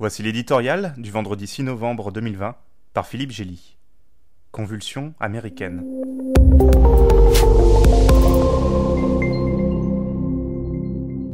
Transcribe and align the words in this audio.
Voici 0.00 0.22
l'éditorial 0.22 0.94
du 0.96 1.10
vendredi 1.10 1.46
6 1.46 1.64
novembre 1.64 2.10
2020 2.10 2.56
par 2.94 3.06
Philippe 3.06 3.32
Gély. 3.32 3.76
Convulsion 4.50 5.12
américaine. 5.20 5.84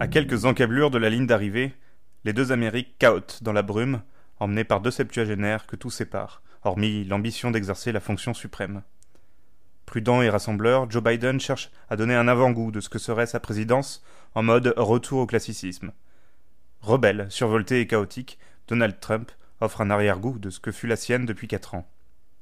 À 0.01 0.09
quelques 0.09 0.47
encablures 0.47 0.91
de 0.91 0.99
la 0.99 1.11
ligne 1.11 1.29
d'arrivée, 1.29 1.75
les 2.25 2.33
deux 2.33 2.51
Amériques 2.51 2.99
cahotent 2.99 3.39
dans 3.45 3.53
la 3.53 3.63
brume, 3.63 4.03
emmenés 4.41 4.65
par 4.65 4.81
deux 4.81 4.91
septuagénaires 4.91 5.69
que 5.69 5.77
tout 5.77 5.91
sépare, 5.91 6.43
hormis 6.65 7.05
l'ambition 7.05 7.53
d'exercer 7.53 7.93
la 7.93 8.01
fonction 8.01 8.35
suprême. 8.35 8.83
Prudent 9.85 10.23
et 10.23 10.29
rassembleur, 10.29 10.91
Joe 10.91 11.05
Biden 11.05 11.39
cherche 11.39 11.71
à 11.89 11.95
donner 11.95 12.17
un 12.17 12.27
avant-goût 12.27 12.73
de 12.73 12.81
ce 12.81 12.89
que 12.89 12.99
serait 12.99 13.27
sa 13.27 13.39
présidence 13.39 14.03
en 14.35 14.43
mode 14.43 14.75
retour 14.77 15.21
au 15.21 15.27
classicisme. 15.27 15.93
Rebelle, 16.81 17.27
survolté 17.31 17.81
et 17.81 17.87
chaotique, 17.87 18.41
Donald 18.69 18.99
Trump 19.01 19.31
offre 19.61 19.81
un 19.81 19.91
arrière-goût 19.91 20.39
de 20.39 20.51
ce 20.51 20.61
que 20.61 20.73
fut 20.73 20.87
la 20.87 20.97
sienne 20.97 21.27
depuis 21.27 21.49
quatre 21.49 21.75
ans. 21.75 21.89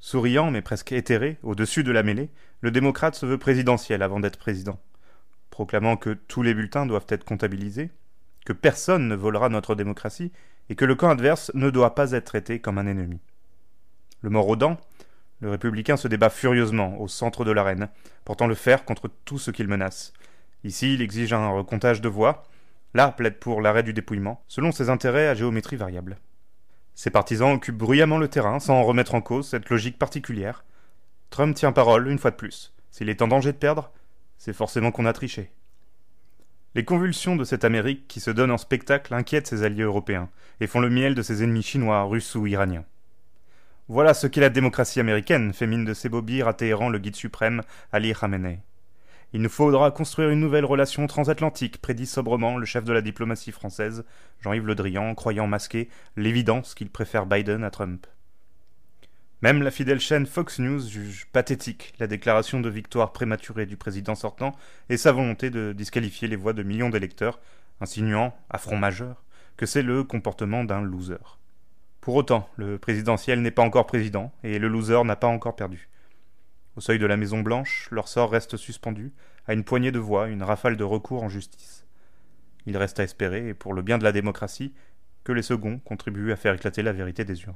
Souriant 0.00 0.50
mais 0.50 0.62
presque 0.62 0.92
éthéré, 0.92 1.38
au-dessus 1.42 1.84
de 1.84 1.92
la 1.92 2.02
mêlée, 2.02 2.30
le 2.60 2.70
démocrate 2.70 3.14
se 3.14 3.26
veut 3.26 3.38
présidentiel 3.38 4.02
avant 4.02 4.20
d'être 4.20 4.38
président. 4.38 4.80
Proclamant 5.50 5.96
que 5.96 6.10
tous 6.10 6.42
les 6.42 6.54
bulletins 6.54 6.86
doivent 6.86 7.06
être 7.08 7.24
comptabilisés, 7.24 7.90
que 8.44 8.52
personne 8.52 9.08
ne 9.08 9.14
volera 9.14 9.48
notre 9.48 9.74
démocratie 9.74 10.32
et 10.68 10.74
que 10.74 10.84
le 10.84 10.94
camp 10.94 11.10
adverse 11.10 11.50
ne 11.54 11.70
doit 11.70 11.94
pas 11.94 12.12
être 12.12 12.24
traité 12.24 12.58
comme 12.58 12.78
un 12.78 12.86
ennemi. 12.86 13.20
Le 14.20 14.30
mort 14.30 14.48
le 15.40 15.50
républicain 15.50 15.96
se 15.98 16.08
débat 16.08 16.30
furieusement 16.30 16.98
au 17.00 17.08
centre 17.08 17.44
de 17.44 17.50
l'arène, 17.50 17.88
portant 18.24 18.46
le 18.46 18.54
fer 18.54 18.84
contre 18.84 19.10
tout 19.26 19.38
ce 19.38 19.50
qu'il 19.50 19.68
menace. 19.68 20.14
Ici, 20.62 20.94
il 20.94 21.02
exige 21.02 21.34
un 21.34 21.50
recomptage 21.50 22.00
de 22.00 22.08
voix, 22.08 22.44
là 22.94 23.10
plaide 23.10 23.38
pour 23.38 23.60
l'arrêt 23.60 23.82
du 23.82 23.92
dépouillement, 23.92 24.42
selon 24.48 24.72
ses 24.72 24.88
intérêts 24.88 25.28
à 25.28 25.34
géométrie 25.34 25.76
variable. 25.76 26.18
Ses 26.94 27.10
partisans 27.10 27.52
occupent 27.52 27.76
bruyamment 27.76 28.18
le 28.18 28.28
terrain 28.28 28.60
sans 28.60 28.82
remettre 28.84 29.14
en 29.14 29.20
cause 29.20 29.48
cette 29.48 29.68
logique 29.68 29.98
particulière. 29.98 30.64
Trump 31.30 31.54
tient 31.54 31.72
parole 31.72 32.08
une 32.08 32.18
fois 32.18 32.30
de 32.30 32.36
plus. 32.36 32.72
S'il 32.90 33.08
est 33.08 33.22
en 33.22 33.28
danger 33.28 33.52
de 33.52 33.58
perdre, 33.58 33.90
c'est 34.38 34.52
forcément 34.52 34.92
qu'on 34.92 35.06
a 35.06 35.12
triché. 35.12 35.50
Les 36.76 36.84
convulsions 36.84 37.36
de 37.36 37.44
cette 37.44 37.64
Amérique 37.64 38.06
qui 38.08 38.20
se 38.20 38.30
donne 38.30 38.50
en 38.50 38.58
spectacle 38.58 39.14
inquiètent 39.14 39.46
ses 39.46 39.62
alliés 39.62 39.82
européens 39.82 40.28
et 40.60 40.66
font 40.66 40.80
le 40.80 40.90
miel 40.90 41.14
de 41.14 41.22
ses 41.22 41.42
ennemis 41.42 41.62
chinois, 41.62 42.02
russes 42.04 42.34
ou 42.34 42.46
iraniens. 42.46 42.84
Voilà 43.88 44.14
ce 44.14 44.26
qu'est 44.26 44.40
la 44.40 44.48
démocratie 44.48 44.98
américaine, 44.98 45.52
fait 45.52 45.66
mine 45.66 45.84
de 45.84 45.94
s'ébobir 45.94 46.48
à 46.48 46.54
Téhéran 46.54 46.88
le 46.88 46.98
guide 46.98 47.16
suprême, 47.16 47.62
Ali 47.92 48.12
Khamenei. 48.12 48.60
Il 49.34 49.42
nous 49.42 49.48
faudra 49.48 49.90
construire 49.90 50.30
une 50.30 50.38
nouvelle 50.38 50.64
relation 50.64 51.08
transatlantique, 51.08 51.78
prédit 51.78 52.06
sobrement 52.06 52.56
le 52.56 52.64
chef 52.64 52.84
de 52.84 52.92
la 52.92 53.00
diplomatie 53.00 53.50
française, 53.50 54.04
Jean-Yves 54.40 54.64
Le 54.64 54.76
Drian, 54.76 55.12
croyant 55.16 55.48
masquer 55.48 55.88
l'évidence 56.16 56.72
qu'il 56.72 56.88
préfère 56.88 57.26
Biden 57.26 57.64
à 57.64 57.70
Trump. 57.72 58.06
Même 59.42 59.64
la 59.64 59.72
fidèle 59.72 59.98
chaîne 59.98 60.26
Fox 60.26 60.60
News 60.60 60.86
juge 60.86 61.26
pathétique 61.32 61.94
la 61.98 62.06
déclaration 62.06 62.60
de 62.60 62.70
victoire 62.70 63.12
prématurée 63.12 63.66
du 63.66 63.76
président 63.76 64.14
sortant 64.14 64.54
et 64.88 64.96
sa 64.96 65.10
volonté 65.10 65.50
de 65.50 65.72
disqualifier 65.72 66.28
les 66.28 66.36
voix 66.36 66.52
de 66.52 66.62
millions 66.62 66.90
d'électeurs, 66.90 67.40
insinuant, 67.80 68.36
à 68.50 68.58
front 68.58 68.76
majeur, 68.76 69.24
que 69.56 69.66
c'est 69.66 69.82
le 69.82 70.04
comportement 70.04 70.62
d'un 70.62 70.80
loser. 70.80 71.40
Pour 72.00 72.14
autant, 72.14 72.48
le 72.54 72.78
présidentiel 72.78 73.42
n'est 73.42 73.50
pas 73.50 73.64
encore 73.64 73.88
président, 73.88 74.32
et 74.44 74.60
le 74.60 74.68
loser 74.68 75.02
n'a 75.02 75.16
pas 75.16 75.26
encore 75.26 75.56
perdu. 75.56 75.88
Au 76.76 76.80
seuil 76.80 76.98
de 76.98 77.06
la 77.06 77.16
Maison 77.16 77.40
Blanche, 77.40 77.88
leur 77.92 78.08
sort 78.08 78.32
reste 78.32 78.56
suspendu, 78.56 79.12
à 79.46 79.54
une 79.54 79.62
poignée 79.62 79.92
de 79.92 80.00
voix, 80.00 80.28
une 80.28 80.42
rafale 80.42 80.76
de 80.76 80.82
recours 80.82 81.22
en 81.22 81.28
justice. 81.28 81.86
Il 82.66 82.76
reste 82.76 82.98
à 82.98 83.04
espérer, 83.04 83.48
et 83.48 83.54
pour 83.54 83.74
le 83.74 83.82
bien 83.82 83.96
de 83.96 84.04
la 84.04 84.10
démocratie, 84.10 84.74
que 85.22 85.32
les 85.32 85.42
seconds 85.42 85.78
contribuent 85.78 86.32
à 86.32 86.36
faire 86.36 86.54
éclater 86.54 86.82
la 86.82 86.92
vérité 86.92 87.24
des 87.24 87.44
urnes. 87.44 87.54